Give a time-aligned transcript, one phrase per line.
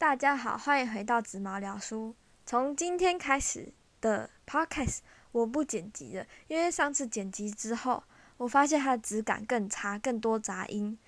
[0.00, 2.16] 大家好，欢迎回到紫毛聊书。
[2.46, 8.02] 从今天开始的 podcast 我不剪辑了，因为上次剪辑之后，
[8.38, 10.98] 我发现它的质感更差，更多杂音，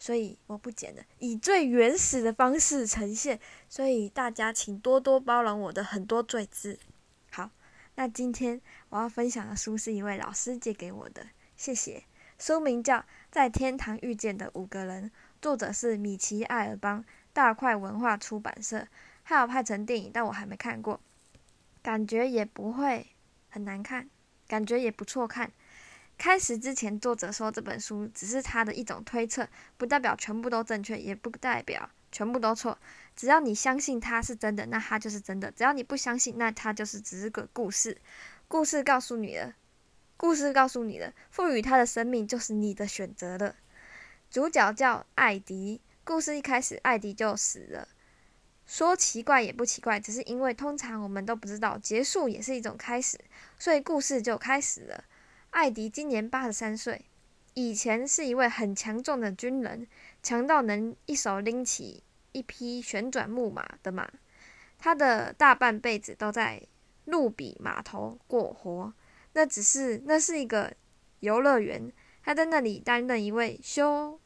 [0.00, 3.38] 所以我不剪了，以最原始的方式呈现。
[3.68, 6.76] 所以大家请多多包容我的很多罪字。
[7.30, 7.50] 好，
[7.94, 11.24] 那今天我要分享的书是一位老师借给我的，
[11.56, 12.02] 谢谢。
[12.36, 12.96] 书名叫
[13.30, 15.10] 《在天堂遇见的五个人》，
[15.40, 17.04] 作者是米奇·艾尔邦。
[17.32, 18.86] 大块文化出版社，
[19.22, 21.00] 还有拍成电影，但我还没看过，
[21.82, 23.06] 感觉也不会
[23.48, 24.08] 很难看，
[24.48, 25.52] 感觉也不错看。
[26.18, 32.76] 开始之前，作者说这本书只是他的一种推测，不代表全部都正确，也不代表全部都错。
[33.16, 37.96] 只要你相信它是真的，那它就是真的；只要你不相信，那它就是只是个故事。
[38.48, 39.54] 故事告诉你了，
[40.16, 43.54] 故事告诉你了，赋予他的生命就是你的选择了。
[44.30, 45.80] 主角叫艾迪。
[46.10, 47.86] 故事一开始，艾迪就死了。
[48.66, 53.16] 说奇怪也不奇怪，只是因为通常我们都不知道结束也是一种开始，
[53.60, 55.04] 所以故事就开始了。
[55.50, 57.04] 艾迪今年八十三岁，
[57.54, 59.86] 以前是一位很强壮的军人，
[60.20, 64.10] 强到能一手拎起一匹旋转木马的马。
[64.80, 66.60] 他的大半辈子都在
[67.04, 68.92] 路比码头过活，
[69.34, 70.74] 那只是那是一个
[71.20, 71.92] 游乐园，
[72.24, 74.18] 他在那里担任一位修。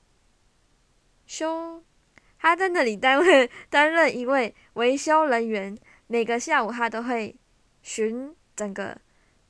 [1.26, 1.82] 修，
[2.38, 5.76] 他在那里担任担任一位维修人员。
[6.06, 7.34] 每个下午，他都会
[7.82, 9.00] 巡整个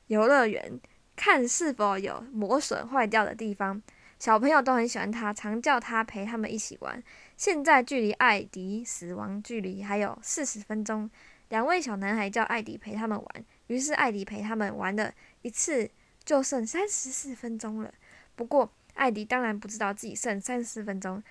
[0.06, 0.80] 游乐园，
[1.16, 3.82] 看是否有磨损坏掉的地方。
[4.20, 7.02] 小朋友都很喜欢他，常叫他陪他们一起玩。
[7.36, 11.10] 现在距离艾迪死亡距离还有四十分钟，
[11.48, 13.44] 两位小男孩叫艾迪陪他们玩。
[13.66, 15.90] 于是艾迪陪他们玩了一次，
[16.24, 17.92] 就剩三十四分钟了。
[18.36, 21.22] 不过艾迪当然不知道自己剩三十四分钟。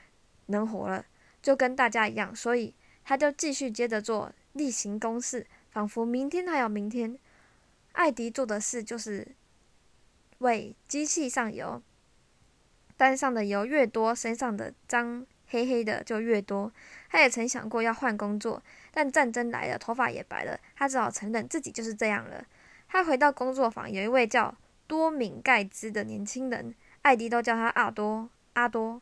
[0.47, 1.05] 能活了，
[1.41, 7.17] 就跟大家一样，所以他就继续接着做例行公事，仿佛明天还有明天。
[7.93, 9.27] 艾迪做的事就是
[10.39, 11.81] 为机器上油，
[12.97, 16.71] 单上的油越多，身上的脏黑黑的就越多。
[17.09, 22.43] 他也曾想过要换工作，但战争来了，头发也白了，他只好承认自己就是这样了。
[22.87, 24.55] 他回到工作坊，有一位叫
[24.87, 26.73] 多敏盖兹的年轻人，
[27.03, 29.01] 艾迪都叫他阿多阿多。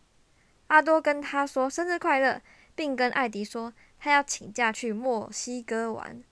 [0.71, 2.41] 阿多跟他说生日快乐，
[2.75, 6.23] 并跟艾迪说他要请假去墨西哥玩。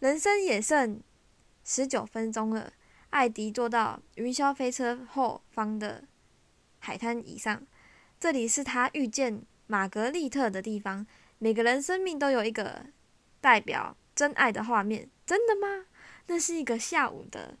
[0.00, 1.00] 人生也剩
[1.64, 2.74] 十九分钟了。
[3.08, 6.04] 艾迪坐到云霄飞车后方的
[6.78, 7.66] 海滩椅上，
[8.20, 11.06] 这里是他遇见玛格丽特的地方。
[11.38, 12.84] 每个人生命都有一个
[13.40, 15.86] 代表真爱的画面，真的吗？
[16.26, 17.56] 那是一个下午的，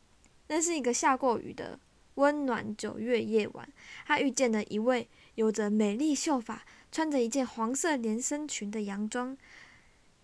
[0.48, 1.80] 那是一个下过雨的
[2.16, 3.66] 温暖九月夜晚。
[4.06, 5.08] 他遇见了一位。
[5.36, 9.36] 有着美丽秀发，穿着一件黄色连身裙的洋装，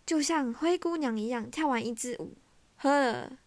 [0.05, 2.33] 就像灰姑娘一样跳完一支舞，
[2.77, 3.39] 喝了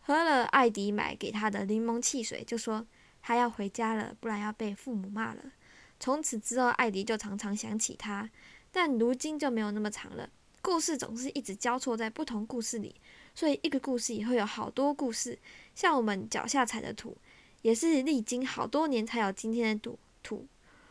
[0.00, 2.86] 喝了艾迪买给她的柠檬汽水，就说
[3.22, 5.52] 他要回家了，不然要被父母骂了。
[6.00, 8.30] 从此之后，艾迪就常常想起她，
[8.72, 10.30] 但如今就没有那么长了。
[10.62, 12.94] 故事总是一直交错在不同故事里，
[13.34, 15.38] 所以一个故事也会有好多故事。
[15.74, 17.16] 像我们脚下踩的土，
[17.60, 20.46] 也是历经好多年才有今天的土土。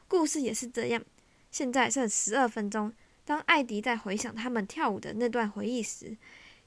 [0.09, 1.01] 故事也是这样。
[1.49, 2.91] 现在剩十二分钟。
[3.23, 6.17] 当艾迪在回想他们跳舞的那段回忆时，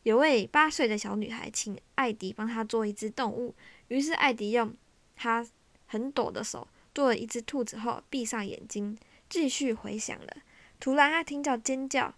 [0.05, 3.53] 有位八岁的小女孩请艾迪帮她做一只动物。
[3.89, 4.73] 于是艾迪用
[5.17, 5.45] 他
[5.87, 8.97] 很抖的手做了一只兔子后，闭上眼睛
[9.29, 10.37] 继续回想了。
[10.79, 12.15] 突然，他听到尖叫，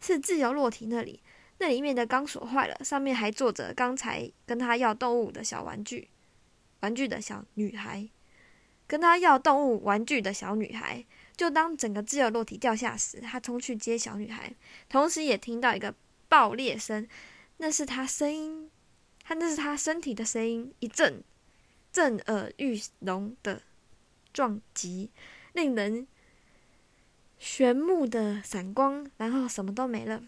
[0.00, 1.22] 是自由落体那里，
[1.58, 6.08] 那里面的钢索坏了，上面还坐着刚才跟他要动物的小玩具，
[6.80, 8.08] 玩具的小女孩。
[8.90, 11.06] 跟他要动物玩具的小女孩，
[11.36, 14.52] 就当整个自由落体掉下时，他冲去接小女孩，
[14.88, 15.94] 同时也听到一个
[16.28, 17.06] 爆裂声，
[17.58, 18.68] 那是他声音，
[19.22, 21.22] 他那是他身体的声音，一阵
[21.92, 23.62] 震耳欲聋的
[24.32, 25.12] 撞击，
[25.52, 26.08] 令人
[27.40, 30.20] 眩目的闪光，然后什么都没了。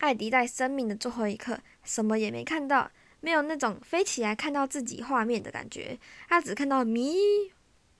[0.00, 2.90] 艾迪在生命的最后一刻，什么也没看到，
[3.20, 5.98] 没有那种飞起来看到自己画面的感觉，
[6.28, 7.14] 他只看到迷。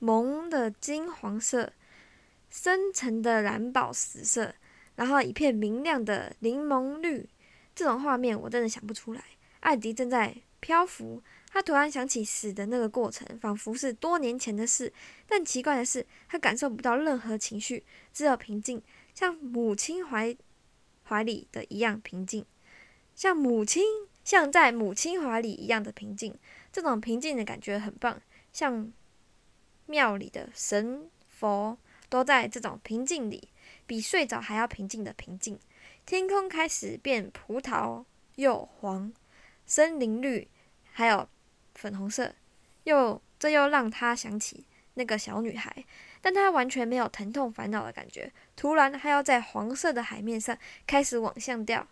[0.03, 1.73] 蒙的金黄色，
[2.51, 4.53] 深沉的蓝宝石色，
[4.97, 7.29] 然后一片明亮的柠檬绿，
[7.73, 9.23] 这种画面我真的想不出来。
[9.61, 11.23] 艾迪正在漂浮，
[11.53, 14.93] 他突然想起死的那个过程，仿佛是多年前的事。
[15.25, 18.83] 但奇怪的是，他感受不到任何情绪，只有平静，
[19.15, 20.37] 像母亲怀
[21.05, 22.45] 怀里的一样平静，
[23.15, 23.85] 像母亲
[24.25, 26.37] 像在母亲怀里一样的平静。
[26.73, 28.21] 这种平静的感觉很棒，
[28.53, 28.93] 像。
[29.87, 31.77] 庙里的神佛
[32.09, 33.49] 都在这种平静里，
[33.87, 35.59] 比睡着还要平静的平静。
[36.05, 38.05] 天空开始变葡萄
[38.37, 39.13] 柚黄、
[39.67, 40.49] 森林绿，
[40.91, 41.29] 还有
[41.75, 42.35] 粉红色，
[42.85, 45.85] 又这又让他想起那个小女孩，
[46.21, 48.33] 但他完全没有疼痛烦恼的感觉。
[48.57, 50.57] 突然，他要在黄色的海面上
[50.87, 51.87] 开始往下掉，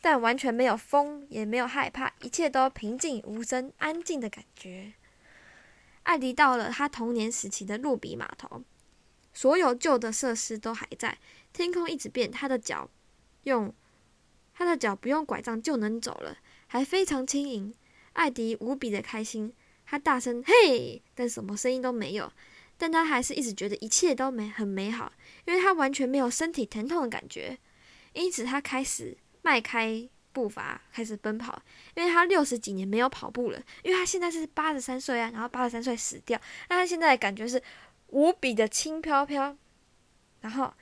[0.00, 4.92] 但完全没有风，也没有害怕，一切都平静无声、安静的感觉。
[6.02, 8.62] 艾迪到了他童年时期的路比码头，
[9.32, 11.18] 所有旧的设施都还在，
[11.52, 12.90] 天空一直变，他的脚。
[13.44, 13.72] 用
[14.52, 16.36] 他的脚不用拐杖就能走了，
[16.66, 17.72] 还非常轻盈。
[18.12, 19.52] 艾迪无比的开心，
[19.86, 22.30] 他大声嘿，但什么声音都没有。
[22.76, 25.12] 但他还是一直觉得一切都美很美好，
[25.46, 27.58] 因为他完全没有身体疼痛的感觉。
[28.12, 31.60] 因此他开始迈开步伐，开始奔跑。
[31.94, 37.62] 因为他六十几年没有跑步了，因为他现在是八十三岁啊，然后八十三岁死掉，那他现在感觉是
[38.08, 39.56] 无比的轻飘飘。
[40.40, 40.72] 然后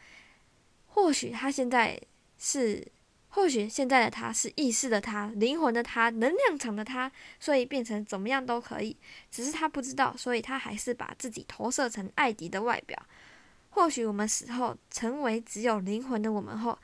[0.87, 2.01] 或许他现在。
[2.41, 2.87] 是，
[3.31, 7.11] 或许现在的他是意识的他，灵魂的他，能量场的他，
[7.41, 8.97] 所以变成怎么样都可以。
[9.29, 12.97] 只是他不知道，所以他还是把自己投射成艾迪的外表。
[13.71, 16.79] 或许我们死后成为只有灵魂的我们后，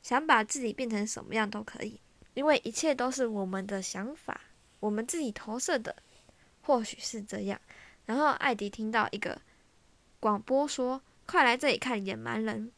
[0.00, 2.00] 想把自己变成什么样都可以，
[2.34, 4.40] 因为一切都是我们的想法，
[4.78, 5.96] 我们自己投射的。
[6.62, 7.58] 或许是这样。
[8.04, 9.40] 然后艾迪听到一个
[10.20, 12.70] 广播说：“快来这里看野蛮人。”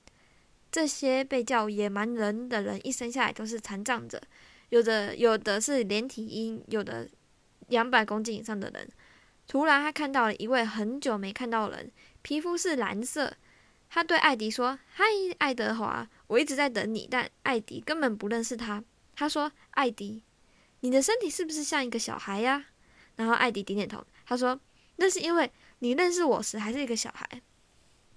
[0.71, 4.23] 这些被叫野蛮人的人一生下来都是残障者，
[4.71, 7.07] 有的有的是连体婴，有的
[7.69, 8.89] 两百公斤以上的人。
[9.49, 11.91] 突然，他看到了一位很久没看到人，
[12.23, 13.35] 皮肤是蓝色。
[13.91, 15.05] 他对艾迪说：“嗨，
[15.39, 18.83] 爱德华，我一直在等你。”但艾迪根本不认识他。
[19.15, 20.23] 他说：“艾迪，
[20.81, 22.67] 你的身体是不是像一个小孩呀？”
[23.17, 24.05] 然后艾迪点点头。
[24.25, 24.59] 他说
[24.97, 25.51] ：“那是因为
[25.81, 27.43] 你认识我时还是一个小孩。”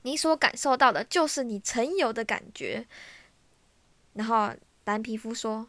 [0.03, 2.87] 你所感受到的就是你曾有的感觉。
[4.13, 4.53] 然后
[4.85, 5.67] 蓝皮肤说：“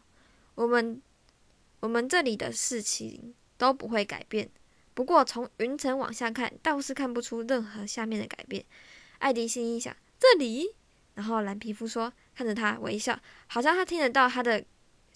[0.55, 1.01] 我们
[1.79, 4.49] 我们这里的事情都不会改变。
[4.93, 8.63] 不过从云层往下看，倒是看不出任何下面的改变。”
[9.19, 10.75] 艾迪心里想：“这里。”
[11.15, 14.63] 然后蓝皮肤说：“看着他微笑，好像他听得到他的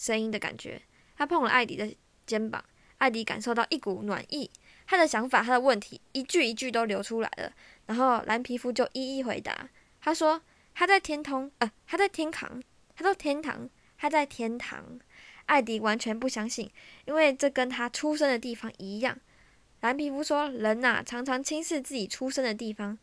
[0.02, 0.82] 声音的感觉。”
[1.16, 1.96] 他碰了艾迪的
[2.26, 2.64] 肩膀，
[2.98, 4.50] 艾迪感受到一股暖意。
[4.88, 7.54] 他的想法，他的问题，一句一句都流出来了。
[7.86, 9.70] 然后蓝皮肤就一一回答。
[10.02, 10.42] 他说
[10.74, 12.62] ：“他在天通，呃，他在天堂。
[12.96, 15.00] 他说天堂，他在天堂。”
[15.46, 16.72] 艾迪完全不相信，
[17.06, 19.20] 因为这跟他出生的地方一样。
[19.82, 22.98] 蓝皮肤说：“人呐，常常轻视自己出生的地方，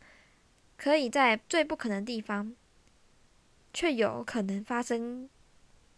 [0.77, 2.55] 可以在最不可能的地方，
[3.73, 5.29] 却有可能发生，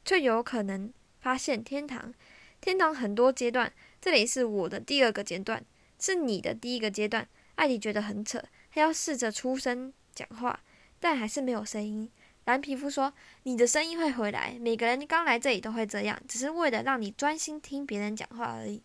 [0.03, 2.13] 却有可能发现天堂。
[2.59, 5.63] 天堂很多阶段，这里是我的第二个阶段，
[5.99, 8.41] 是你的第一个阶段。”艾迪觉得很扯。
[8.73, 10.59] 他要试着出声讲话，
[10.99, 12.09] 但还是没有声音。
[12.45, 13.13] 蓝皮肤说
[13.43, 14.57] ：“你的声音会回来。
[14.59, 18.81] 每个人刚来这里都会这样，只是为了让你专心听别人讲话而已。”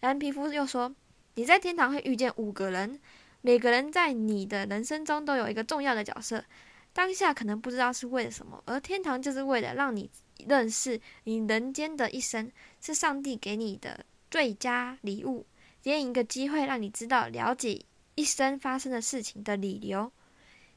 [0.00, 0.94] 蓝皮肤又说
[1.34, 2.98] ：“你在天堂会遇见五个人，
[3.42, 6.44] 每个人在你的人生中都有一个重要的角色。
[6.92, 10.10] 当下可能不知道是为了什么，而天堂就是为了让你
[10.48, 12.50] 认识你人间的一生，
[12.80, 15.46] 是上帝给你的最佳礼物，
[15.82, 17.84] 给你一个机会让你知道了解。”
[18.18, 20.10] 一生发生的事情的理由，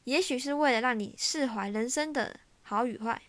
[0.04, 3.22] 也许是为了让你释怀人生的好与坏。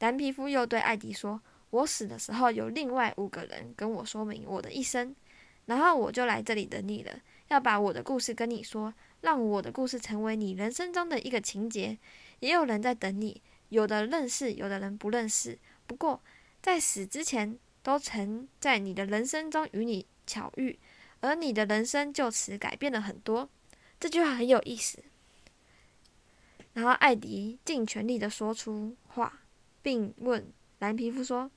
[0.00, 1.40] 蓝皮肤又对艾迪说
[1.70, 5.14] ：“我死的时候，有另外五个人跟我说明我的一生，
[5.66, 11.96] 然后我就来这里等你了，要把我的故事跟你说，让我的故事成为你人生中的一个情节。
[12.40, 15.58] 也有人在等你，有的认识，有的人不认识。
[15.86, 16.22] 不过
[16.60, 20.78] 在死之前，都曾在你的人生中与你巧遇。”
[21.20, 23.50] 而你的人生就此改变了很多，
[23.98, 25.02] 这句话很有意思。
[26.74, 29.40] 然后艾迪尽全力的说出话，
[29.82, 31.50] 并问蓝皮肤说：“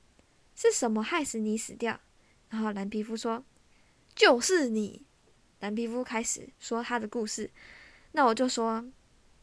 [0.56, 2.00] 是什么害死你死掉？”
[2.50, 3.44] 然后蓝皮肤说
[4.16, 5.06] ：“就是你。”
[5.60, 7.48] 蓝皮肤开始说他的故事，
[8.10, 8.84] 那我就说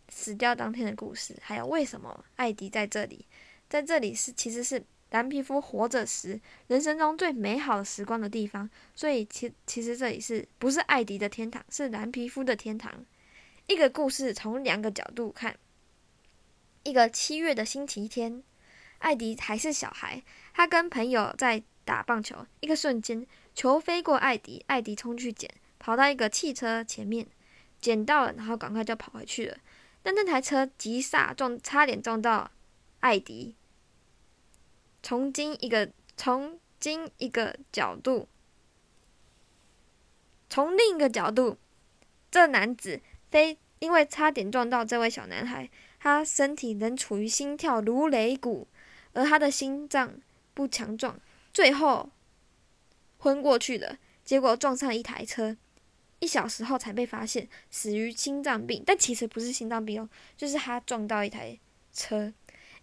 [0.10, 3.26] 死掉当天的故事，还有为什么艾迪在这里，
[3.70, 4.84] 在这里是其实是。
[5.12, 8.70] 蓝皮肤活着时，人生中最美好的时光的地方。
[8.94, 11.66] 所以，其其实这里是不是艾迪的天堂？
[11.68, 12.94] 是蓝皮肤的天堂。
[13.66, 15.58] 一个故事从两个角度看。
[16.84, 18.44] 一个七月的星期天，
[19.00, 20.22] 艾迪还是小孩，
[20.54, 22.46] 他跟朋友在打棒球。
[22.60, 23.26] 一个瞬间，
[23.56, 25.50] 球飞过艾迪，艾迪冲去捡，
[25.80, 27.26] 跑到一个汽车前面，
[27.82, 29.58] 捡到了，然后赶快就跑回去了。
[30.02, 32.52] 但那台车急刹撞，差点撞到
[33.02, 33.56] 艾迪。
[35.02, 38.28] 从今一个，从今一个角度，
[40.50, 41.58] 从另一个角度，
[42.32, 48.68] 这男子非因为差点撞到这位小男孩，他身体仍处于心跳如擂鼓，
[49.14, 50.14] 而他的心脏
[50.54, 51.20] 不强壮，
[51.54, 52.10] 最后
[53.20, 53.98] 昏过去了。
[54.26, 55.58] 结果撞上一台车，
[56.20, 61.58] 一小时后才被发现死于心脏病，但其实不是心脏病哦，就是他撞到一台
[61.94, 62.34] 车。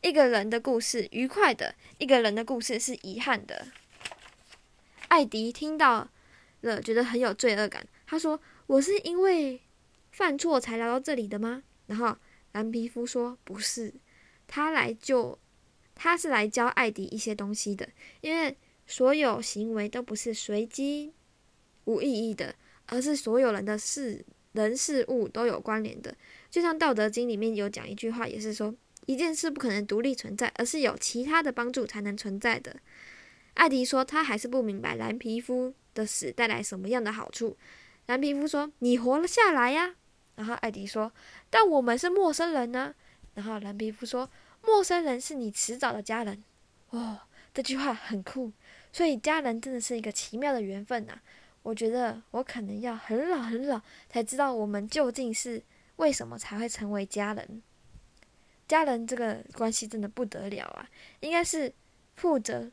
[0.02, 3.68] 一个人的故事愉快的，一个人的故事是遗憾的。
[5.08, 6.08] 艾迪听到
[6.60, 7.86] 了，觉得很有罪恶感。
[8.06, 9.60] 他说：“我是因为
[10.10, 12.16] 犯错才来到这里的吗？”然后
[12.52, 13.94] 蓝皮肤说：“不是，
[14.46, 15.38] 他来救，
[15.94, 17.88] 他是来教艾迪一些东西的。
[18.20, 21.12] 因为所有行为都不是随机、
[21.84, 22.54] 无意义的，
[22.86, 26.14] 而是所有人的事、人、事物都有关联的。
[26.50, 28.74] 就像《道德经》里面有讲一句话，也是说。”
[29.06, 32.74] 一件事不可能独立存在，而是有其他的帮助才能存在的。
[33.54, 37.56] 艾迪说，他还是不明白蓝皮肤的死带来什么样的好处。
[38.06, 39.94] 蓝皮肤说：“你活了下来呀。”
[40.34, 41.12] 然后艾迪说
[41.48, 42.92] ：“但我们是陌生人呢。”
[43.34, 44.28] 然后蓝皮肤说
[44.66, 46.42] ：“陌生人是你迟早的家人。”
[46.90, 47.20] 哦，
[47.54, 48.50] 这句话很酷。
[48.92, 51.16] 所以家人真的是一个奇妙的缘分呐。
[51.66, 55.61] 我觉得我可能要很老很老才知道我们究竟是
[55.96, 57.61] 为什么才会成为家人。
[58.68, 61.75] 家人这个关系真的不得了啊，应该是
[62.14, 62.70] 负责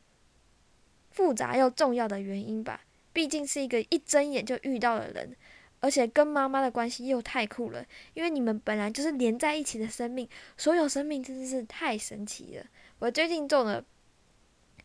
[1.10, 2.82] 复杂又重要的原因吧。
[3.12, 5.34] 毕竟是一个一睁眼就遇到的人，
[5.80, 7.84] 而且跟妈妈的关系又太酷了。
[8.12, 12.66] 因为你们本来就是连在一起的生命，所有生命真的是太神奇了。
[13.00, 13.84] 我最近种了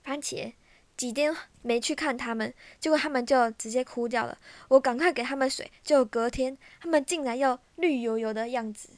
[0.01, 0.51] 番茄，
[0.99, 4.37] 几天没去看他们，结果他们就直接枯掉了。
[4.67, 8.89] 我赶快给他们水，就隔天他们竟然又绿油油的样子。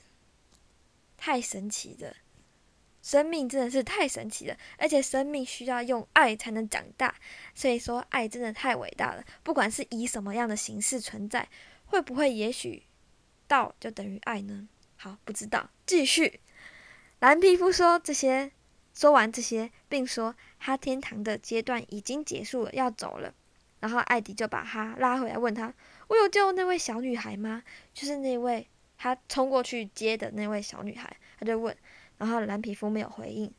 [1.16, 2.16] 太神奇了，
[3.04, 7.14] 生命真的是太神奇了，而且生命需要用爱才能长大，
[7.54, 9.24] 所以说爱真的太伟大了。
[9.44, 11.48] 不管是以什么样的形式存在，
[11.86, 12.82] 会不会也许
[13.48, 14.68] 道就等于爱呢？
[14.96, 15.70] 好，不知道。
[15.86, 16.40] 继续，
[17.20, 18.52] 蓝皮肤说这些，
[19.02, 23.34] 说完这些，并说他天堂的阶段已经结束了，要走了。
[23.80, 25.74] 然后艾迪就把他拉回来，问他
[26.08, 27.64] ：“我有救那位小女孩吗？
[27.96, 28.68] 就是那位。”
[29.00, 31.76] 他冲过去接的那位小女孩，他就问，
[32.20, 33.52] 然后蓝皮肤没有回应。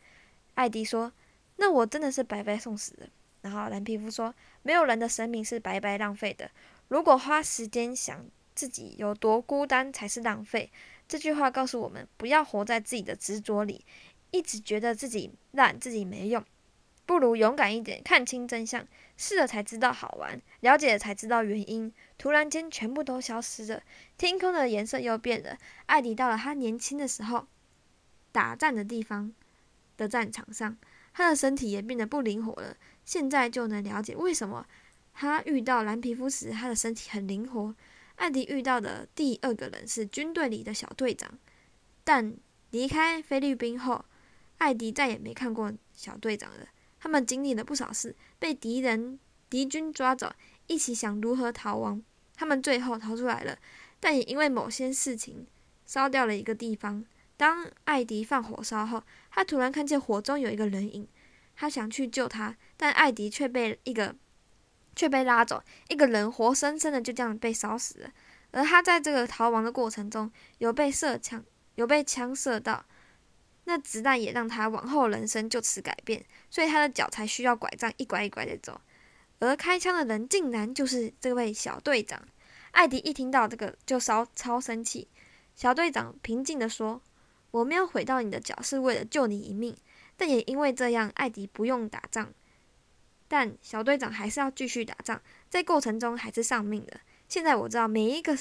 [0.54, 1.12] 艾迪说
[1.58, 3.08] ：“那我真的是白白送死的。”
[3.42, 4.32] 然后蓝皮肤说
[4.62, 6.48] ：“没有人的生命是白白浪费的。
[6.86, 10.70] 如果花时间想自己有多孤单才是浪费。”
[11.08, 13.84] 这句话告诉我们，不要活在自己的执着里，
[14.32, 16.44] 一直觉得自己烂、自己没用，
[17.06, 18.84] 不如勇敢一点，看清真相，
[19.16, 21.92] 试了才知道好玩，了解了才知道原因。
[22.18, 23.82] 突然间，全部都消失了，
[24.18, 25.56] 天空的颜色又变了。
[25.86, 27.46] 艾迪到了他年轻的时候
[28.32, 29.32] 打战的地方
[29.96, 30.76] 的战场上，
[31.12, 32.76] 他的身体也变得不灵活了。
[33.04, 34.66] 现在就能了解为什么
[35.12, 37.74] 他遇到蓝皮肤时，他的身体很灵活。
[38.16, 41.38] 艾迪遇到的第二个人是军队里的小队长，
[42.04, 42.34] 但
[42.70, 44.04] 离开菲律宾后，
[44.62, 46.68] 艾迪再也没看过小队长了。
[47.00, 49.18] 他们经历了不少事，被敌人
[49.50, 50.32] 敌军抓走，
[50.68, 52.00] 一起想如何逃亡。
[52.36, 53.58] 他们最后逃出来了，
[53.98, 55.48] 但也因为某些事情
[55.84, 57.04] 烧掉了一个地方。
[57.36, 59.02] 当艾迪放火烧后，
[59.32, 61.08] 他突然看见火中有一个人影，
[61.56, 64.14] 他想去救他，但艾迪却被一个
[64.94, 68.12] 却被拉走，一个人活生生的就这样被烧死了。
[68.52, 72.84] 而他在这个逃亡的过程中，有被射枪，有被枪射到，
[73.64, 78.80] 那子弹也让他往后人生就此改变，所以他的脚才需要拐杖，一拐一拐的走。
[79.38, 82.22] 而开枪的人竟然就是这位小队长。
[82.72, 85.08] 艾迪一听到这个就烧超生气。
[85.54, 87.02] 小队长平静地说
[87.50, 89.76] ：“我没有毁到你的脚，是为了救你一命。
[90.16, 92.32] 但也因为这样，艾迪不用打仗。
[93.28, 97.00] 但小队长还是要继续打仗，在过程中还是丧命的。
[97.28, 98.36] 现在我知道，每一个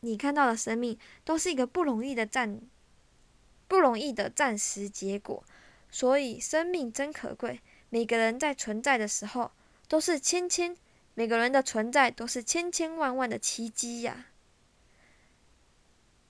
[0.00, 2.60] 你看到的生命都是一个不容易的战，
[3.72, 5.42] 不容易的暂时结果。
[5.90, 7.60] 所以生命真可贵。
[7.88, 9.50] 每个人在存在的时候。”
[9.88, 10.74] 都是千千，
[11.12, 14.28] 每个人的存在都是千千万万的奇迹呀。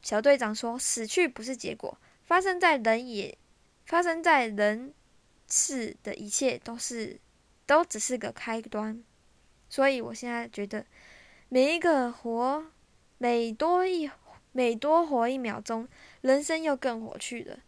[0.02, 3.38] 小队长说：“死去不是结果，发生在人也，
[3.86, 4.92] 发生在人
[5.48, 7.20] 事的一切都是，
[7.66, 9.00] 都只是个开端。”
[9.70, 10.84] 所以我现在觉得，
[11.48, 12.66] 每一个活，
[13.18, 14.10] 每多一
[14.50, 15.86] 每多活一秒钟，
[16.22, 17.58] 人生又更活趣了，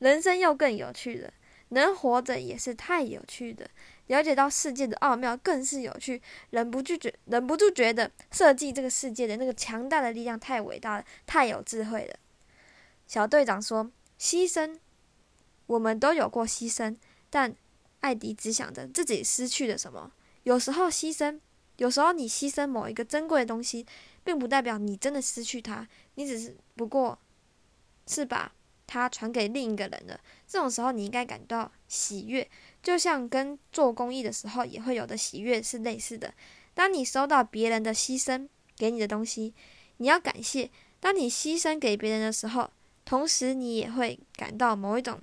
[0.00, 1.32] 人生又更有趣了。
[1.68, 3.70] 能活着也是太有趣的。
[4.08, 6.20] 了解到世界的奥妙更是有趣，
[6.50, 12.14] 忍不住觉忍不住觉得设计这个世界的那个强大的力量太伟大了，太有智慧了。
[13.06, 14.78] 小队长说：“牺牲，
[15.66, 16.96] 我们都有过牺牲，
[17.30, 17.56] 但
[18.00, 20.12] 艾迪只想着自己失去了什么。
[20.42, 21.40] 有时候牺牲，
[21.78, 23.86] 有时候你牺牲某一个珍贵的东西，
[24.22, 27.18] 并不代表你真的失去它，你只是不过
[28.06, 28.52] 是把
[28.86, 30.20] 它传给另一个人了。
[30.46, 32.48] 这种时候，你应该感到喜悦，
[32.82, 36.32] 就像跟做公益的时候也会有的喜悦是类似的。
[36.74, 39.54] 当你收到别人的牺牲给你的东西，
[39.98, 40.70] 你要感谢。
[41.00, 42.70] 当你牺牲给别人的时候，
[43.04, 45.20] 同时你也会感到某一种，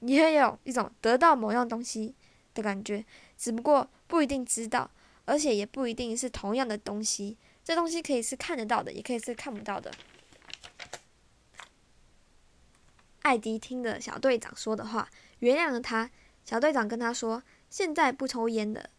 [0.00, 2.14] 你会有一种得到某样东西
[2.54, 3.04] 的感觉，
[3.36, 4.90] 只不过不一定知道，
[5.24, 7.36] 而且也不一定是同样的东西。
[7.64, 9.92] 这东西可以是看得到的，也可以是看不到的。
[13.22, 15.08] 艾迪听了小队长说的话，
[15.40, 16.10] 原谅了他。
[16.44, 18.90] 小队长跟他说：“现在不抽烟了。”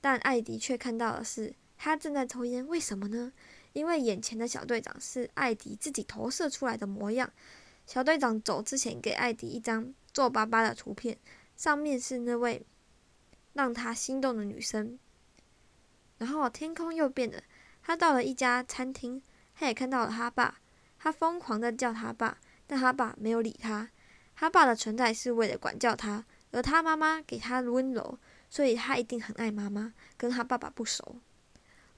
[0.00, 3.32] 但艾迪却看到的是他正在抽烟，为什么呢？
[3.72, 7.32] 因为眼前的小队长是艾迪自己投射出来的模样。
[7.86, 11.18] 小队长走之前给艾迪一张皱巴巴的图片，
[11.56, 12.64] 上面是那位
[13.54, 14.98] 让他心动的女生。
[16.18, 17.42] 然后天空又变了，
[17.82, 19.20] 他到了一家餐厅，
[19.54, 20.60] 他也看到了他爸，
[20.98, 23.90] 他疯狂的叫他爸，但他爸没有理他。
[24.36, 28.18] 他爸的存在是为了管教他，而他妈妈给他温柔，
[28.50, 31.16] 所以他一定很爱妈妈，跟他爸爸不熟。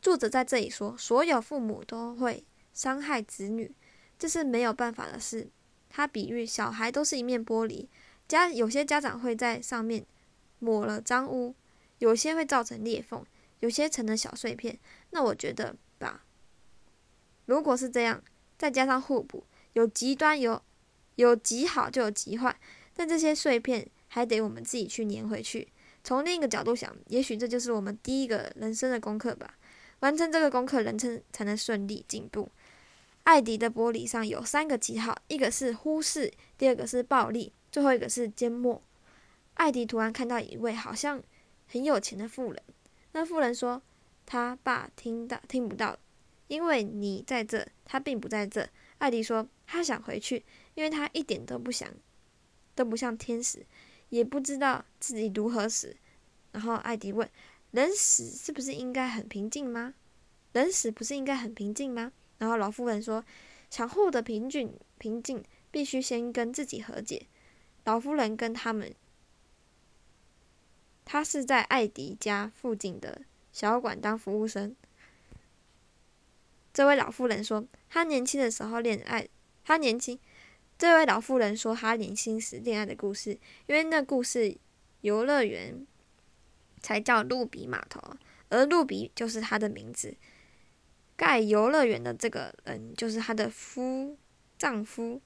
[0.02, 3.74] 作者在这里说，所有父母都会伤害子女，
[4.18, 5.48] 这是没有办法的事。
[5.88, 7.88] 他比喻小孩都是一面玻璃，
[8.28, 10.04] 家有些家长会在上面
[10.58, 11.54] 抹了脏污，
[11.98, 13.24] 有些会造成裂缝，
[13.60, 14.78] 有些成了小碎片。
[15.10, 16.22] 那我觉得吧，
[17.46, 18.22] 如果是这样，
[18.58, 19.44] 再加上互补，
[19.76, 20.62] 有极端，有
[21.16, 22.58] 有极好就有极坏，
[22.94, 25.68] 但这些碎片还得我们自己去粘回去。
[26.02, 29.58] 从另一个角度想，也许这就是我们第一个人生的功课吧。
[30.00, 32.48] 完成这个功课，人生才能顺利进步。
[33.24, 38.80] 艾迪的玻璃上有三个记号，一个是忽视，第二个是暴力，最后一个是缄默。
[39.54, 41.22] 艾迪突然看到一位好像
[41.66, 42.62] 很有钱的富人，
[43.12, 43.82] 那富人说
[44.24, 45.98] ：“他爸听到听不到，
[46.48, 48.66] 因为你在这，他并不在这。”
[48.98, 50.44] 艾迪说：“他想回去，
[50.74, 51.92] 因为他一点都不想，
[52.74, 53.66] 都不像天使，
[54.08, 55.96] 也不知道自己如何死。”
[56.52, 57.28] 然后艾迪问。
[57.72, 59.92] 人死是不是应该很平静吗？
[60.52, 62.10] 人死不是应该很平静吗？
[62.38, 63.22] 然后老妇人说
[63.68, 67.26] ：“想获得平静，平静必须先跟自己和解。”
[67.84, 68.94] 老夫人跟他们，
[71.04, 74.74] 他是在艾迪家附近的小馆当服务生。
[76.72, 79.28] 这位老妇人说：“他年轻的时候恋爱，
[79.66, 80.18] 他年轻。”
[80.78, 84.56] 这位老妇人说：“他年轻时恋爱的故事，因为那故事
[85.02, 85.86] 游乐园。”
[86.78, 88.00] 才叫路比码头，
[88.48, 90.14] 而路比就是他的名字。
[91.16, 94.16] 盖游乐园的这个人就是她的夫
[94.56, 95.20] 丈夫。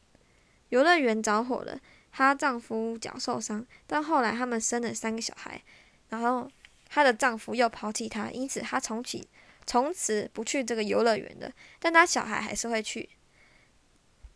[0.71, 1.79] 游乐园着火了，
[2.11, 5.63] 她丈夫脚受伤，但后来他们生了三个小孩，
[6.09, 6.49] 然后
[6.89, 9.21] 她的丈夫又抛弃她，因此她从此
[9.67, 11.53] 从此不去这个游乐园的。
[11.79, 13.11] 但她小孩还是会去。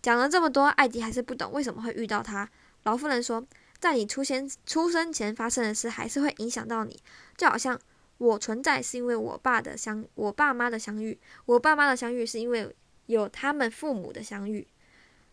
[0.05, 2.47] 讲了这么多，艾迪还是不懂为什么会遇到他。
[2.83, 3.43] 老妇人说。
[3.81, 6.99] 在你出现出生前发生的事，还是会影响到你。
[7.37, 7.79] 就好像
[8.17, 12.75] 我存在是因为我爸的相，我爸妈的相遇，我爸妈的相遇是因为
[13.07, 14.67] 有他们父母的相遇。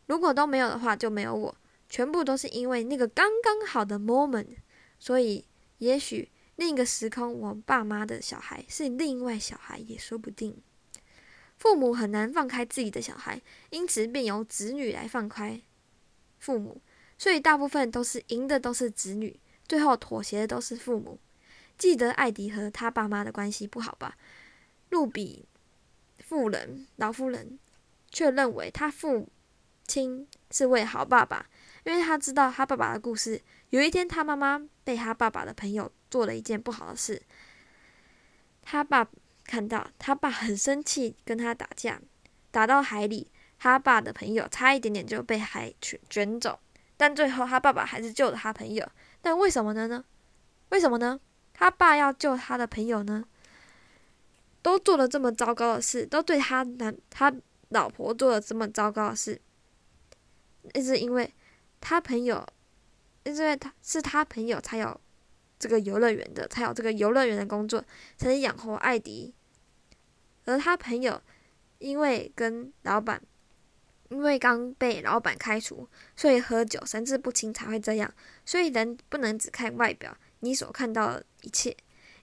[0.07, 1.55] 如果都没有的话，就没有我。
[1.87, 4.57] 全部都是因为那个刚刚好的 moment。
[4.99, 5.45] 所以，
[5.77, 10.61] 也许另一个时空，我爸妈的小孩是另外小孩也说不定。
[11.61, 15.61] 父母很难放开自己的小孩，因此便由子女来放开
[16.39, 16.81] 父母。
[17.19, 21.19] 所以大部分都是赢的都是子女，最后妥协的都是父母。
[21.77, 24.17] 记得艾迪和他爸妈的关系不好吧？
[24.89, 25.45] 路比
[26.17, 27.59] 妇人老妇人
[28.09, 29.29] 却认为他父
[29.85, 31.45] 亲是位好爸爸，
[31.83, 33.39] 因为他知道他爸爸的故事。
[33.69, 37.21] 有一天，他妈妈被他爸爸的朋友做了一件不好的事，
[38.63, 39.07] 他爸
[39.43, 42.01] 看到他爸很生气，跟他打架，
[42.51, 46.59] 打到海里，他爸的朋友差一点点就被海卷卷走。
[46.97, 48.87] 但最后，他爸爸还是救了他朋友。
[49.21, 49.87] 但为什么呢？
[49.87, 50.05] 呢？
[50.69, 51.19] 为什么呢？
[51.53, 53.23] 他爸要救他的朋友呢？
[54.61, 57.33] 都做了这么糟糕的事，都对他男他
[57.69, 59.41] 老婆做了这么糟糕的事，
[60.73, 61.33] 那是因为
[61.79, 62.47] 他朋友，
[63.23, 65.01] 因为他是他朋友才有
[65.61, 67.85] 这个游乐园的，才有这个游乐园的工作，
[68.17, 69.33] 才能养活艾迪。
[70.45, 71.21] 而他朋友
[71.77, 73.21] 因为跟老板。
[74.09, 78.13] 因为刚被老板开除，所以喝酒神志不清才会这样。
[78.43, 81.73] 所以人不能只看外表，你所看到的一切，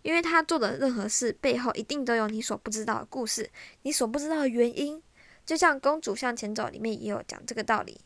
[0.02, 3.50] 因为他做的任何事背后一定都有你所不知道的故事，
[3.84, 5.02] 你所不知道的原因。
[5.46, 7.98] 就像《公主向前走》里面也有讲这个道理。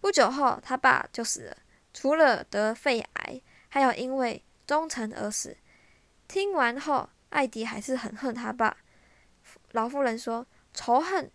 [0.00, 1.56] 不久后，他爸就死了，
[1.92, 5.56] 除了得肺癌，还有因为忠诚而死。
[6.28, 8.76] 听完后，艾迪还是很恨他爸。
[9.72, 11.30] 老妇人说：“仇恨。”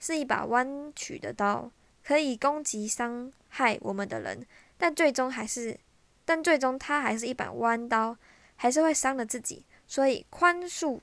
[0.00, 1.72] 是一把弯曲的刀，
[2.04, 5.76] 可以攻击伤害我们的人，但最终还是，
[6.24, 8.16] 但最终他还是一把弯刀，
[8.54, 9.66] 还是会伤了自己。
[9.88, 11.00] 所以宽恕。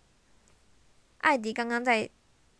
[1.17, 2.09] 艾迪刚刚在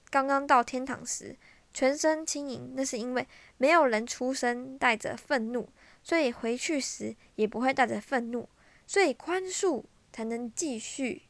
[0.10, 1.38] 刚刚到天堂时，
[1.74, 3.26] 全身轻盈，那是因为
[3.58, 5.70] 没有人出生带着愤怒，
[6.04, 8.50] 所以回去时也不会带着愤怒，
[8.86, 11.24] 所以宽恕才能继续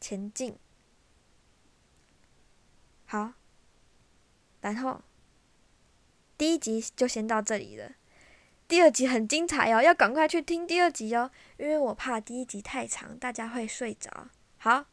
[0.00, 0.56] 前进。
[3.06, 3.32] 好，
[4.60, 5.02] 然后
[6.38, 7.92] 第一集就先到这里了。
[8.68, 14.28] 第二集很精彩哦，要赶快去听第二集哦，因为我怕第一集太长，大家会睡着。
[14.58, 14.86] 好，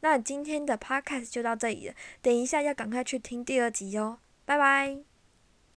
[0.00, 5.07] 那今天的 podcast 就到这里了，等一下要赶快去听第二集哦，拜拜。